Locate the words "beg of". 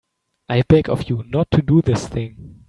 0.63-1.09